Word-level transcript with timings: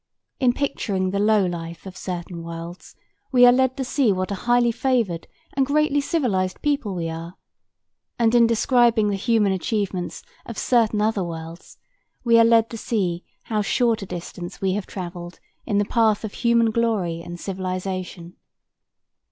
In 0.39 0.51
picturing 0.53 1.11
the 1.11 1.19
low 1.19 1.45
life 1.45 1.85
of 1.85 1.95
certain 1.95 2.41
worlds 2.41 2.95
we 3.31 3.45
are 3.45 3.51
led 3.51 3.77
to 3.77 3.83
see 3.83 4.11
what 4.11 4.31
a 4.31 4.49
highly 4.49 4.71
favored 4.71 5.27
and 5.53 5.63
greatly 5.63 6.01
civilized 6.01 6.59
people 6.63 6.95
we 6.95 7.07
are, 7.07 7.35
and 8.17 8.33
in 8.33 8.47
describing 8.47 9.09
the 9.09 9.15
human 9.15 9.51
achievements 9.51 10.23
of 10.47 10.57
certain 10.57 11.03
other 11.03 11.23
worlds 11.23 11.77
we 12.23 12.39
are 12.39 12.43
led 12.43 12.67
to 12.71 12.77
see 12.79 13.23
how 13.43 13.61
short 13.61 14.01
a 14.01 14.07
distance 14.07 14.59
we 14.59 14.71
have 14.73 14.87
traveled 14.87 15.39
in 15.67 15.77
the 15.77 15.85
path 15.85 16.23
of 16.23 16.33
human 16.33 16.71
glory 16.71 17.21
and 17.21 17.39
civilization. 17.39 18.33